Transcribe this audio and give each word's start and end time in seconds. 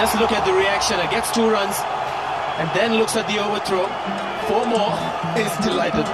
just 0.00 0.18
look 0.18 0.32
at 0.32 0.46
the 0.46 0.52
reaction. 0.54 0.98
It 0.98 1.10
gets 1.10 1.30
two 1.30 1.46
runs, 1.50 1.76
and 2.58 2.68
then 2.74 2.94
looks 2.94 3.16
at 3.16 3.26
the 3.28 3.38
overthrow. 3.38 3.86
Four 4.48 4.64
more. 4.74 4.92
Is 5.44 5.52
delighted. 5.68 6.06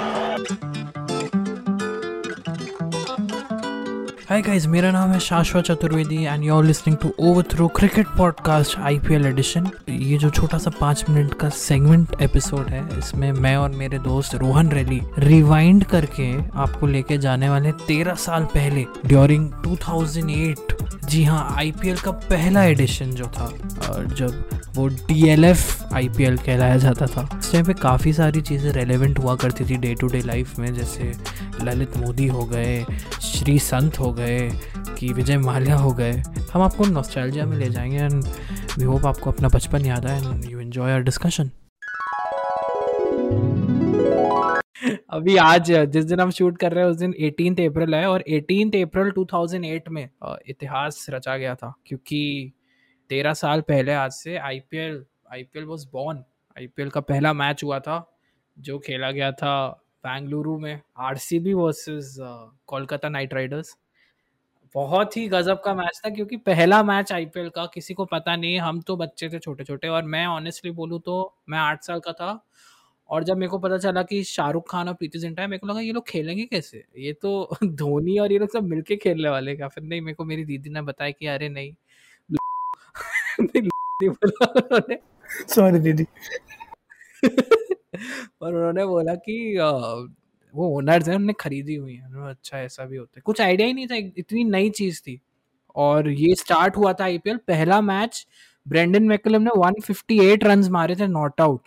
Hi 4.28 4.40
guys 4.42 4.66
मेरा 4.66 4.90
नाम 4.92 5.10
है 5.10 5.18
Shashwat 5.20 5.64
Chaturvedi 5.64 6.16
and 6.24 6.44
you 6.44 6.54
are 6.56 6.64
listening 6.64 6.96
to 7.02 7.12
Overthrow 7.28 7.68
cricket 7.76 8.06
podcast 8.16 8.78
IPL 8.78 9.26
edition 9.26 9.70
ये 9.88 10.18
जो 10.18 10.30
छोटा 10.30 10.58
सा 10.58 10.70
पाँच 10.80 11.04
minute 11.10 11.34
का 11.40 11.48
segment 11.58 12.16
episode 12.22 12.68
है, 12.68 12.82
इसमें 12.98 13.30
मैं 13.32 13.56
और 13.56 13.70
मेरे 13.82 13.98
दोस्त 14.08 14.34
रोहन 14.42 14.72
रैली 14.72 15.00
रिवाइंड 15.18 15.84
करके 15.94 16.32
आपको 16.64 16.86
लेके 16.86 17.18
जाने 17.26 17.50
वाले 17.50 17.72
तेरह 17.86 18.14
साल 18.26 18.44
पहले 18.54 18.86
ड्यूरिंग 19.06 19.50
2008 19.66 20.95
जी 21.10 21.22
हाँ 21.24 21.54
आईपीएल 21.56 21.96
का 21.96 22.10
पहला 22.10 22.62
एडिशन 22.64 23.10
जो 23.10 23.24
था 23.24 23.44
और 23.90 24.06
जब 24.14 24.44
वो 24.74 24.86
डी 24.88 25.28
एल 25.28 25.44
एफ़ 25.44 25.94
आई 25.94 26.08
कहलाया 26.18 26.76
जाता 26.76 27.06
था, 27.06 27.22
उस 27.38 27.52
टाइम 27.52 27.64
पे 27.64 27.74
काफ़ी 27.74 28.12
सारी 28.12 28.40
चीज़ें 28.40 28.70
रेलेवेंट 28.72 29.18
हुआ 29.18 29.34
करती 29.34 29.64
थी 29.64 29.76
डे 29.76 29.94
टू 29.94 30.06
डे 30.06 30.20
लाइफ 30.20 30.58
में, 30.58 30.74
जैसे 30.74 31.12
ललित 31.62 31.96
मोदी 31.96 32.26
हो 32.26 32.44
गए, 32.44 32.84
श्री 33.22 33.58
संत 33.58 33.98
हो 33.98 34.12
गए, 34.12 34.50
कि 34.98 35.12
विजय 35.12 35.38
माल्या 35.38 35.76
हो 35.76 35.92
गए। 35.92 36.12
हम 36.54 36.62
आपको 36.62 36.84
नॉस्टैल्जिया 36.84 37.46
में 37.46 37.56
ले 37.58 37.70
जाएँगे 37.70 37.96
एंड 37.96 38.24
वी 38.78 38.84
होप 38.84 39.06
आपको 39.06 39.30
अपना 39.30 39.48
बचपन 39.48 39.86
याद 39.86 40.06
आए 40.06 40.18
and 40.18 40.50
you 40.50 40.60
enjoy 40.60 40.92
our 40.92 41.02
discussion 41.02 41.50
अभी 45.16 45.36
आज, 45.36 45.70
जिस 45.92 46.04
दिन 46.04 46.20
हम 46.20 46.30
शूट 46.30 46.56
कर 46.58 46.72
रहे 46.72 46.84
हैं, 46.84 46.90
उस 46.90 46.96
दिन 46.96 47.14
एटीन 47.18 47.54
अप्रैल 47.66 47.94
है 47.94 48.06
और 48.06 48.22
एटीन 48.28 48.70
अप्रैल 48.82 49.10
2008 49.12 49.88
में 49.88 50.08
इतिहास 50.48 51.06
रचा 51.10 51.36
गया 51.36 51.54
था 51.54 51.72
क्योंकि 51.86 52.52
तेरह 53.10 53.34
साल 53.34 53.60
पहले 53.60 53.92
आज 53.94 54.10
से 54.12 54.36
IPL 54.38 55.04
IPL 55.32 55.64
was 55.64 55.86
born 55.92 56.22
IPL 56.56 56.90
का 56.90 57.00
पहला 57.02 57.32
मैच 57.32 57.64
हुआ 57.64 57.78
था, 57.78 57.96
जो 58.56 58.78
खेला 58.78 59.10
गया 59.10 59.32
था 59.32 59.68
बेंगलुरु 60.04 60.58
में 60.58 60.80
RCB 60.98 61.54
versus 61.54 62.14
Kolkata 62.66 63.08
Knight 63.08 63.34
Riders. 63.34 63.76
बहुत 64.74 65.16
ही 65.16 65.26
गजब 65.28 65.60
का 65.64 65.74
मैच 65.74 66.00
था 66.04 66.10
क्योंकि 66.10 66.36
पहला 66.36 66.82
मैच 66.82 67.12
आईपीएल 67.12 67.48
का, 67.48 67.66
किसी 67.74 67.94
को 67.94 68.04
पता 68.04 68.36
नहीं, 68.36 68.58
हम 68.58 68.80
तो 68.80 68.96
बच्चे 68.96 69.28
थे 69.28 69.38
छोटे 69.38 69.64
छोटे 69.64 69.88
और 69.88 70.02
मैं 70.04 70.26
ऑनेस्टली 70.28 70.70
बोलूँ 70.72 71.00
तो 71.00 71.34
मैं 71.48 71.58
आठ 71.58 71.84
साल 71.84 72.00
का 72.00 72.12
था 72.12 72.40
और 73.08 73.24
जब 73.24 73.36
मेरे 73.36 73.50
को 73.50 73.58
पता 73.58 73.78
चला 73.78 74.02
कि 74.02 74.24
शाहरुख 74.24 74.70
खान 74.70 74.88
और 74.88 74.94
प्रीति 74.94 75.18
जिंटा 75.18 75.42
है 75.42 75.48
मेरे 75.48 75.58
को 75.58 75.66
लगा 75.66 75.80
ये 75.80 75.92
लोग 75.92 76.08
खेलेंगे 76.08 76.44
कैसे? 76.44 76.84
ये 76.98 77.12
तो 77.12 77.56
धोनी 77.64 78.18
और 78.18 78.32
ये 78.32 78.38
लोग 78.38 78.52
सब 78.52 78.64
मिलके 78.64 78.96
खेलने 78.96 79.28
वाले 79.28 79.56
क्या? 79.56 79.68
फिर 79.68 79.84
नहीं 79.84 80.00
मेरे 80.00 80.14
को 80.14 80.24
मेरी 80.24 80.44
दीदी 80.44 80.70
ने 80.70 80.82
बताया 80.82 81.10
कि 81.10 81.26
अरे 81.26 81.48
नहीं। 81.48 81.74
सॉरी 85.48 85.78
दीदी। 85.78 86.04
पर 88.40 88.54
उन्होंने 88.54 88.86
बोला 88.86 89.14
कि 89.14 89.56
वो 90.54 90.76
ओनर्स 90.76 91.08
हैं 91.08 91.14
उन्होंने 91.14 91.32
खरीदी 91.32 91.74
हुई 91.74 91.94
है। 91.94 92.30
अच्छा 92.30 92.58
ऐसा 92.58 92.84
भी 92.84 92.96
होता 92.96 93.12
है। 93.16 93.22
कुछ 93.22 93.40
आइडिया 93.40 93.68
ही 93.68 93.74
नहीं 93.74 93.86
था 93.86 93.94
इतनी 93.94 94.44
नई 94.44 94.70
चीज़ 94.70 95.00
थी। 95.00 95.20
और 95.76 96.10
ये 96.10 96.34
स्टार्ट 96.34 96.76
हुआ 96.76 96.92
था 96.92 97.04
आईपीएल 97.04 97.36
पहला 97.36 97.80
मैच 97.80 98.26
ब्रेंडन 98.68 99.02
मैकलम 99.02 99.42
ने 99.42 99.50
158 99.50 100.44
रन 100.44 100.70
मारे 100.70 100.96
थे 100.96 101.06
नॉट 101.06 101.40
आउट 101.40 101.60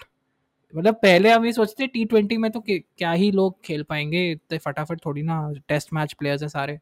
मतलब 0.73 0.95
पहले 0.95 1.29
हम 1.31 1.45
ये 1.45 1.51
सोचते 1.53 1.87
टी 1.87 2.03
ट्वेंटी 2.05 2.37
में 2.37 2.49
तो 2.51 2.59
क्या 2.67 3.11
ही 3.11 3.31
लोग 3.31 3.55
खेल 3.63 3.83
पाएँगे 3.83 4.29
इतने 4.31 4.57
फटाफट 4.57 4.99
थोड़ी 5.05 5.21
ना 5.21 5.41
टेस्ट 5.67 5.93
मैच 5.93 6.13
प्लेयर्स 6.13 6.41
हैं 6.41 6.49
सारे। 6.49 6.77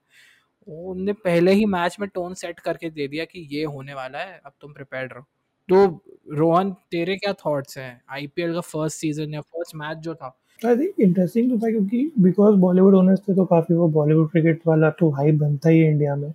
उनने 0.68 1.14
पहले 1.14 1.52
ही 1.52 1.66
मैच 1.66 1.98
में 2.00 2.08
टोन 2.10 2.34
सेट 2.34 2.60
करके 2.60 2.90
दे 2.90 3.08
दिया 3.08 3.26
कि 3.26 3.48
ये 3.52 3.64
होने 3.66 3.94
वाला 3.94 4.20
है 4.20 4.40
अब 4.46 4.52
तुम 4.62 4.74
प्रिपेयर 4.74 5.08
रहो। 5.08 5.24
तो 5.70 5.86
रोहन 6.34 6.72
तेरे 6.92 7.16
क्या 7.16 7.34
थॉट्स 7.46 7.78
हैं? 7.78 8.02
आईपीएल 8.12 8.54
का 8.54 8.62
फ़र्स्ट 8.62 8.98
सीज़न 8.98 9.34
या 9.34 9.42
फ़र्स्ट 9.42 9.76
मैच 9.76 9.98
जो 9.98 10.16
था? 10.16 10.36
आई 10.62 10.76
थिंक 10.78 11.00
इंटरेस्टिंग 11.00 11.50
तो 11.52 11.58
था 11.58 11.70
क्योंकि 11.72 12.12
बिकॉज़ 12.20 12.56
बॉलीवुड 12.60 12.96
ओनर्स 12.96 13.20
थे 13.20 13.36
तो 13.36 13.46
काफ़ी 13.46 13.76
वो 13.76 13.88
बॉलीवुड 13.90 14.30
क्रिकेट 14.32 14.62
वाला 14.68 14.90
तो 15.00 15.10
हाइप 15.12 15.36
बनता 15.36 15.70
ही 15.70 15.80
है 15.80 15.92
इंडिया 15.92 16.16
में। 16.16 16.30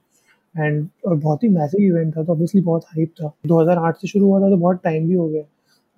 एंड 0.54 0.88
और 1.06 1.14
बहुत 1.16 1.44
ही 1.44 1.48
मैसिव 1.48 1.80
इवेंट 1.82 2.16
था 2.16 2.24
तो 2.24 2.32
ऑब्वियसली 2.32 2.60
बहुत 2.62 2.84
हाइप 2.86 3.14
था। 3.22 3.32
2008 3.46 3.96
से 3.96 4.08
शुरू 4.08 4.26
हुआ 4.26 4.40
था 4.40 4.50
तो 4.50 4.56
बहुत 4.56 4.80
टाइम 4.84 5.08
भी 5.08 5.14
हो 5.14 5.28
गया। 5.28 5.44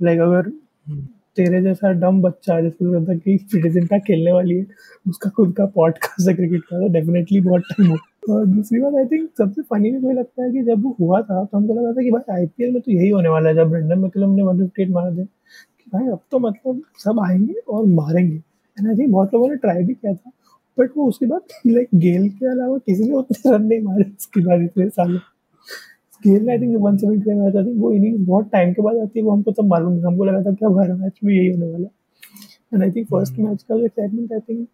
लाइक 0.01 0.21
अगर 0.21 0.49
हम्म। 0.89 1.07
तेरे 1.37 1.61
जैसा 1.63 1.91
डम 1.93 2.21
बच्चा 2.23 2.61
जिसको 2.61 2.85
लगता 2.85 3.13
है 3.13 3.19
कि 3.19 3.37
प्रेजेंटा 3.53 3.99
खेलने 3.99 4.33
वाली 4.33 4.55
है, 4.55 4.67
उसका 5.09 5.31
खुद 5.31 5.53
का 5.53 5.67
पॉडकास्ट 5.67 6.29
है 6.29 6.35
क्रिकेट 6.35 6.61
का 6.61 6.79
तो 6.81 6.93
डेफिनेटली 6.93 7.41
बहुत 7.41 7.63
टाइम 7.71 7.91
हो 7.91 8.35
और 8.35 8.47
दूसरी 8.47 8.81
बात 8.81 8.95
आई 8.95 9.05
थिंक 9.05 9.29
सबसे 9.39 9.63
फनी 9.63 9.91
भी 9.91 9.99
मुझे 9.99 10.19
लगता 10.19 10.45
है 10.45 10.51
कि 10.53 10.63
जब 10.63 10.83
वो 10.85 10.95
हुआ 11.01 11.21
था 11.23 11.45
तो 11.45 11.59
हमको 11.59 11.75
लगा 11.75 11.93
था 11.93 12.03
कि 12.03 12.11
भाई 12.11 12.35
आईपीएल 12.35 12.73
में 12.73 12.81
तो 12.83 12.93
यही 12.93 13.09
होने 13.09 13.29
वाला 13.29 13.49
है, 13.49 13.55
जब 13.55 13.71
ब्रेंडन 13.71 13.99
मैकलम 13.99 14.35
ने 14.35 14.43
वन 14.43 14.61
फिफ्टी 14.61 14.83
एट 14.83 14.91
मारा 14.91 15.11
थे 15.11 15.25
कि 15.25 15.91
भाई 15.95 16.09
अब 16.09 16.21
तो 16.31 16.39
मतलब 16.39 16.83
सब 16.99 17.21
आएँगे 17.21 17.55
और 17.69 17.87
मारेंगे। 17.87 18.37
एंड 18.37 18.89
आई 18.89 18.97
थिंक 18.99 19.11
बहुत 19.11 19.35
लोगों 19.35 19.49
ने 19.49 19.57
ट्राई 19.57 19.85
भी 19.85 19.95
किया 19.95 20.15
था 20.15 20.31
बट 20.79 20.91
वो 20.97 21.09
उसके 21.09 21.27
बाद 21.27 21.41
लाइक 21.67 21.89
गेल 21.95 22.29
के 22.31 22.47
अलावा 22.47 22.79
किसी 22.79 23.05
ने 23.05 23.15
उतने 23.17 23.57
रन 23.57 23.63
नहीं 23.63 23.83
मारे 23.83 24.05
उसके 24.19 24.45
बाद 24.45 24.63
इतने 24.63 24.89
सालों। 24.89 25.19
Gayle 26.27 26.51
I 26.51 26.59
think 26.59 26.77
one 26.81 26.97
seventy 26.97 27.31
five 27.31 27.43
match 27.43 27.57
I 27.57 27.73
वो 27.79 27.93
इनिंग 27.93 28.27
बहुत 28.27 28.49
टाइम 28.53 28.73
के 28.73 28.83
बाद 28.83 28.97
आती 28.99 29.19
है 29.19 29.25
वो 29.25 29.31
हमको 29.33 29.53
तब 29.53 29.67
मालूम 29.69 29.93
नहीं 29.93 30.05
हमको 30.05 30.25
लगा 30.25 30.43
था 30.43 30.53
कि 30.53 30.67
अब 30.67 30.79
हर 30.81 30.93
मैच 30.95 31.19
में 31.25 31.35
यही 31.35 31.51
होने 31.51 31.71
वाला 31.73 31.89
and 32.75 32.83
I 32.83 32.91
think 32.91 33.07
first 33.11 33.39
match 33.39 33.63
का 33.63 33.77
जो 33.77 33.85
एक्साइटमेंट 33.85 34.33
आई 34.33 34.41
थिंक 34.49 34.67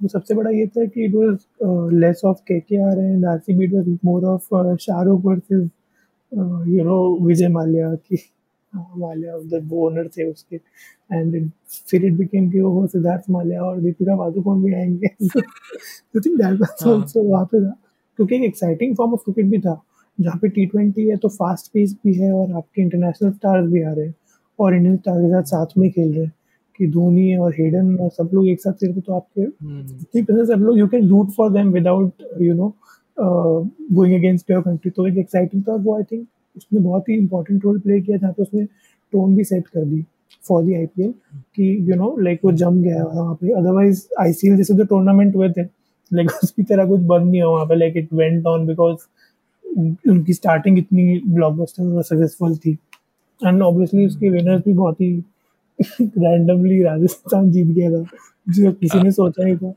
वो 0.00 0.08
सबसे 0.08 0.34
बड़ा 0.34 0.50
ये 0.50 0.66
था 0.66 0.84
कि 0.84 1.04
it 1.04 1.14
was 1.14 1.92
less 1.94 2.20
of 2.24 2.40
K 2.48 2.58
K 2.60 2.76
R 2.90 2.98
and 2.98 3.26
R 3.26 3.38
C 3.38 3.54
B 3.54 3.64
it 3.64 3.74
was 3.74 3.98
more 4.04 4.24
of 4.26 4.76
Shahrukh 4.76 5.24
versus 5.24 5.68
you 6.32 6.84
know 6.84 6.96
Vijay 7.26 7.48
Mallya 7.48 7.94
की 7.94 8.18
माल्या 8.72 9.36
द 9.50 9.68
ओनर 9.72 10.08
थे 10.16 10.24
उसके। 10.30 10.56
एंड 10.56 11.50
फिर 11.90 12.04
इट 12.04 12.12
बिकेम 12.16 12.50
कि 12.50 12.60
वो 12.60 12.86
सिद्धार्थ 12.86 13.30
माल्या 13.30 13.62
और 13.62 13.80
दीपिका 13.80 14.16
पादुकोण 14.16 14.62
भी 14.62 14.72
आएँगे। 14.74 15.06
I 15.06 16.20
think 16.20 16.36
that 16.38 16.60
was 16.60 16.88
also 16.88 17.22
वहाँ 17.22 17.44
पे 17.52 17.60
था। 17.60 17.74
क्योंकि 18.18 18.36
एक 18.36 18.42
एक्साइटिंग 18.44 18.96
फॉर्म 18.96 19.12
ऑफ़ 19.12 19.20
क्रिकेट 19.24 19.50
भी 19.50 19.58
था। 19.58 19.74
जहाँ 20.18 20.38
पे 20.42 20.48
टी 20.48 20.66
ट्वेंटी 20.66 21.08
है 21.08 21.16
तो 21.16 21.28
फास्ट 21.28 21.70
पेस 21.72 21.96
भी 22.04 22.14
है 22.14 22.32
और 22.32 22.52
आपके 22.52 22.82
इंटरनेशनल 22.82 23.30
स्टार्स 23.32 23.70
भी 23.70 23.82
आ 23.82 23.92
रहे 23.92 24.06
हैं 24.06 24.14
और 24.58 24.74
इंडियन 24.74 24.96
स्टार 24.96 25.20
के 25.20 25.30
साथ 25.30 25.42
साथ 25.42 25.78
में 25.78 25.90
खेल 25.90 26.12
रहे 26.12 26.24
हैं 26.24 26.32
कि 26.78 26.86
धोनी 26.90 27.34
और 27.36 27.52
हेडन 27.52 27.94
और 27.96 28.10
सब 28.10 28.30
लोग 28.34 28.48
एक 28.48 28.60
साथ 28.60 28.72
खेलते 28.72 29.00
तो 29.00 29.14
आपके 29.14 29.42
इतनी 29.42 30.22
पसंद 30.22 30.46
सब 30.46 30.60
लोग 30.60 30.78
you 30.78 30.86
can 30.88 31.08
root 31.08 31.30
for 31.36 31.52
them 31.52 31.72
without 31.72 32.22
you 32.42 32.54
know 32.54 32.74
going 33.18 34.14
against 34.14 34.50
your 34.50 34.62
country 34.62 34.90
तो 34.90 35.06
एक 35.08 35.18
एक्साइटिंग 35.18 35.62
था 35.62 35.74
वो 35.74 35.96
आई 35.96 36.02
थिंक 36.12 36.26
उसने 36.56 36.80
बहुत 36.80 37.08
ही 37.08 37.14
इंपॉर्टेंट 37.14 37.64
रोल 37.64 37.78
प्ले 37.80 38.00
किया 38.00 38.16
जहाँ 38.16 38.32
पे 38.32 38.42
उसने 38.42 38.64
टोन 39.12 39.34
भी 39.36 39.44
सेट 39.44 39.66
कर 39.66 39.84
दी 39.84 40.04
for 40.48 40.64
the 40.64 40.74
I 40.74 40.86
P 40.86 41.02
L 41.02 41.12
कि 41.56 41.76
यू 41.90 41.96
नो 41.96 42.16
लाइक 42.18 42.40
वो 42.44 42.52
जम 42.52 42.82
गया 42.82 43.04
वहाँ 43.04 43.34
पे। 43.34 43.52
अदरवाइज़ 43.52 44.06
आई 44.20 44.32
सी 44.32 44.48
एल 44.48 44.56
जैसे 44.56 44.74
जो 44.74 44.84
टूर्नामेंट 44.84 45.36
हुए 45.36 45.50
थे 45.50 45.62
लाइक 46.10 46.30
उसकी 46.44 46.62
तरह 46.62 46.86
कुछ 46.86 47.00
बंद 47.02 47.30
नहीं 47.30 47.42
हुआ 47.42 47.52
वहाँ 47.52 47.66
पे 47.66 47.74
like 47.74 47.96
it 47.96 48.12
went 48.12 48.46
on 48.46 48.66
because 48.66 49.06
उनकी 49.76 50.32
स्टार्टिंग 50.32 50.78
इतनी 50.78 51.20
ब्लॉकबस्टर 51.26 51.84
और 51.86 52.02
सक्सेसफुल 52.04 52.56
थी। 52.56 52.72
एंड 53.40 53.62
ऑब्वियसली 53.62 54.06
उसके 54.06 54.30
विनर्स 54.30 54.62
भी 54.64 54.72
बहुत 54.72 55.00
ही 55.00 55.12
रैंडमली 56.00 56.82
राजस्थान 56.82 57.50
जीत 57.52 57.66
गया 57.68 57.90
था 57.90 58.04
जो 58.48 58.72
किसी 58.72 59.02
ने 59.02 59.10
सोचा 59.12 59.44
नहीं 59.44 59.56
था। 59.56 59.72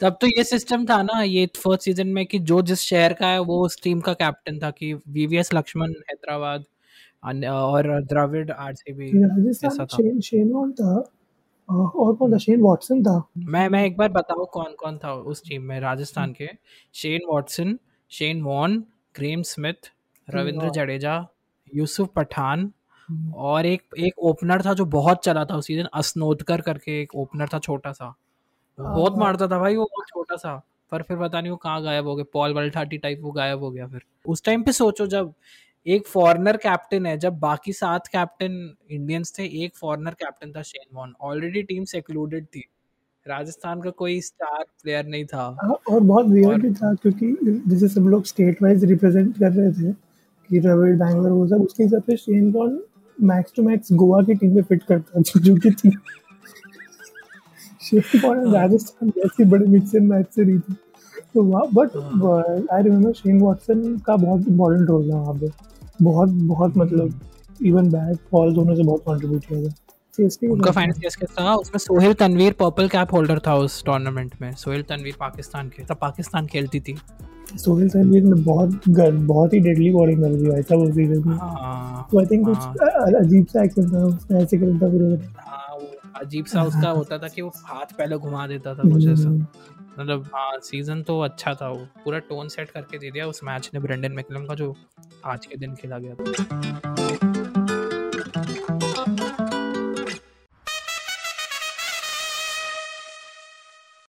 तब 0.00 0.16
तो 0.20 0.26
ये 0.26 0.44
सिस्टम 0.44 0.84
था 0.86 1.02
ना 1.02 1.20
ये 1.22 1.46
फ़र्स्ट 1.56 1.82
सीज़न 1.82 2.08
में 2.08 2.24
कि 2.26 2.38
जो 2.40 2.60
जिस 2.62 2.80
शहर 2.80 3.12
का 3.12 3.26
है 3.26 3.38
वो 3.42 3.60
उस 3.64 3.80
टीम 3.82 4.00
का 4.00 4.12
कैप्टन 4.14 4.58
था 4.58 4.70
कि 4.70 4.92
वीवीएस 4.94 5.52
लक्ष्मण 5.54 5.92
हैदराबाद 6.00 6.64
और 7.46 8.00
द्रविड़ 8.02 8.50
आरसीबी 8.50 9.06
ऐसा 9.66 9.84
था। 9.84 9.96
शेन 9.96 10.20
शेन 10.20 10.52
वॉन 10.52 10.72
था 10.72 10.92
और 11.68 12.14
कौन 12.14 12.32
था? 12.32 12.38
शेन 12.38 12.60
वॉटसन 12.60 13.02
था। 13.02 13.22
मैं 13.38 13.68
मैं 13.68 13.84
एक 13.86 13.96
बार 13.96 14.08
बताऊँ 14.10 14.46
कौन 14.52 14.74
कौन 14.78 14.98
था 14.98 15.12
उस 15.14 15.42
टीम 15.48 15.62
में 15.62 15.78
राजस्थान 15.80 16.32
के? 16.32 16.48
Shane 16.94 17.20
Watson 17.30 17.78
Shane 18.10 18.42
Warne 18.42 18.82
Graeme 19.18 19.42
Smith 19.42 19.90
Ravindra 20.28 20.70
Jadeja 20.70 21.14
Yusuf 21.72 22.08
Pathan. 22.16 22.70
और 23.34 23.66
एक 23.66 23.94
एक 23.98 24.18
ओपनर 24.20 24.62
था 24.64 24.72
जो 24.74 24.84
बहुत 24.86 25.22
चला 25.24 25.44
था 25.44 25.56
उस 25.56 25.66
सीज़न 25.66 25.86
अस्नोदकर 25.94 26.60
करके 26.60 27.00
एक 27.02 27.14
ओपनर 27.14 27.48
था 27.48 27.58
छोटा 27.58 27.92
सा। 27.92 28.14
बहुत। 28.78 29.16
मारता 29.18 29.46
था 29.48 29.58
भाई 29.58 29.76
वो 29.76 29.84
बहुत 29.84 30.08
छोटा 30.08 30.36
सा 30.36 30.54
पर 30.92 31.02
फिर 31.02 31.16
पता 31.18 31.40
नहीं 31.40 31.50
वो 31.50 31.56
कहाँ 31.56 31.82
गायब 31.82 32.06
हो 32.06 32.14
गया 32.16 32.24
पॉल 32.32 32.54
वल्ठाटी 32.54 32.98
टाइप 32.98 33.20
वो 33.22 33.30
गायब 33.32 33.62
हो 33.62 33.70
गया 33.70 33.86
फिर। 33.86 34.02
उस 34.26 34.42
टाइम 34.44 34.62
पे 34.62 34.72
सोचो 34.72 35.06
जब 35.06 35.32
एक 35.86 36.06
फॉरनर 36.06 36.56
कैप्टन 36.56 37.06
है 37.06 37.16
जब 37.18 37.38
बाकी 37.38 37.72
सात 37.72 38.06
कैप्टन 38.06 38.74
इंडियंस 38.90 39.38
थे 39.38 39.44
एक 39.64 39.76
फॉरनर 39.76 40.14
कैप्टन 40.14 40.52
था 40.52 40.62
Shane 40.62 40.96
Warne 40.96 41.14
already 41.20 41.62
team 41.62 41.84
secluded 41.84 42.46
थी। 42.46 42.64
राजस्थान 43.28 43.80
का 43.80 43.90
कोई 43.92 44.20
स्टार 44.20 44.64
प्लेयर 44.82 45.06
नहीं 45.06 45.24
था। 45.24 45.44
हाँ, 45.62 45.76
और 45.90 46.00
बहुत 46.00 46.26
वियर्ड 46.26 46.62
भी 46.62 46.72
था 46.74 46.92
क्योंकि 46.94 47.60
जैसे 47.68 47.88
सब 47.88 48.06
लोग 48.06 48.24
स्टेट 48.24 48.62
वाइज 48.62 48.84
रिप्रेजेंट 48.84 49.38
कर 49.38 49.52
रहे 49.52 49.72
थे 49.72 49.92
कि 50.50 50.60
द्रविड़ 50.60 50.96
बैंगलोर 50.98 51.30
वो 51.30 51.46
सब 51.46 51.62
उसके 51.62 51.82
हिसाब 51.84 52.02
से 52.02 52.16
Shane 52.16 52.50
Warne 52.52 52.78
max 53.18 53.52
to 53.56 53.62
max 53.62 53.92
Goa 53.92 54.22
की 54.22 54.34
टीम 54.34 54.54
में 54.54 54.62
फिट 54.62 54.82
करता 54.82 55.20
था 55.20 55.40
जो 55.40 55.54
कि 55.56 55.70
थी। 55.72 55.90
शेन 57.80 58.20
वॉन 58.24 58.52
राजस्थान 58.54 59.10
जैसी 59.16 59.44
बड़े 59.50 59.66
मिक्सर 59.66 60.00
मैच 60.02 60.26
से 60.34 60.42
रही 60.42 60.58
थी 60.58 60.74
तो 61.34 61.42
वहाँ 61.42 61.66
but 61.74 61.96
I 62.72 62.82
remember 62.82 63.12
Shane 63.12 63.40
Watson 63.40 63.96
का 64.06 64.16
बहुत 64.16 64.48
इम्पोर्टेंट 64.48 64.88
रोल 64.88 65.10
था 65.10 65.16
वहाँ 65.16 65.34
पे। 65.34 65.50
बहुत 66.02 66.28
बहुत 66.28 66.76
मतलब 66.76 67.20
इवन 67.60 67.90
बैट 67.90 68.18
बॉल 68.32 68.54
दोनों 68.54 68.74
से 68.74 68.82
बहुत 68.82 69.00
कंट्रीब्यूट 69.00 69.44
किया 69.44 69.62
था। 69.62 69.74
उनका 70.18 70.70
फाइनल 70.70 70.92
सीएसके 70.92 71.26
था 71.28 71.54
उसमें 71.54 71.78
Sohail 71.78 72.12
Tanvir 72.20 72.52
purple 72.60 72.88
cap 72.88 73.12
holder 73.12 73.38
था 73.46 73.54
उस 73.56 73.82
टूर्नामेंट 73.84 74.34
में 74.40 74.52
सोहेल 74.56 74.82
तनवीर 74.88 75.14
पाकिस्तान 75.20 75.68
के 75.68 75.84
तब 75.84 75.96
पाकिस्तान 76.00 76.46
खेलती 76.46 76.80
थी। 76.80 76.96
सोहेल 77.56 77.88
तनवीर 77.90 78.22
ने 78.22 78.40
बहुत 78.42 78.88
गन 78.88 79.26
बहुत 79.26 79.52
ही 79.54 79.60
डेडली 79.60 79.90
बॉलिंग 79.92 80.22
कर 80.22 80.34
दी 80.34 80.50
भाई 80.50 80.62
साहब 80.62 80.80
उस 80.80 80.94
सीज़न 80.94 81.28
में। 81.28 81.36
हाँ 81.36 82.06
तो 82.10 82.18
आई 82.20 82.26
थिंक 82.26 82.46
कुछ 82.46 82.56
हाँ। 82.56 83.12
अजीब 83.20 83.46
सा 83.46 83.62
एक्शन 83.64 83.90
था 83.92 84.04
उसका 84.04 84.38
ऐसे 84.38 84.58
करता 84.58 84.86
था 84.86 84.90
पूरे 84.92 85.16
हाँ, 85.38 85.78
अजीब 86.22 86.44
सा 86.46 86.62
उसका 86.64 86.90
होता 86.90 87.18
था 87.18 87.28
कि 87.28 87.42
वो 87.42 87.52
हाथ 87.64 87.96
पहले 87.98 88.18
घुमा 88.18 88.46
देता 88.46 88.74
था 88.74 88.82
कुछ 88.82 89.06
ऐसा। 89.06 89.28
हम्म, 89.28 89.46
मतलब 90.00 90.28
हाँ 90.34 90.58
सीज़न 90.62 91.02
तो 91.02 91.20
अच्छा 91.20 91.54
था 91.54 91.68
वो 91.68 91.86
पूरा 92.04 92.18
टोन 92.28 92.48
सेट 92.48 92.70
करके 92.70 92.98
दे 92.98 93.10
दिया 93.10 93.26
उस 93.26 93.40
मैच 93.44 93.70
ने 93.74 93.80
ब्रेंडन 93.80 94.12
मैकलम 94.12 94.44
का 94.46 94.54
जो 94.54 94.74
आज 95.26 95.46
के 95.46 95.56
दिन 95.56 95.74
खेला 95.74 95.98
गया 95.98 96.14
था। 96.14 97.67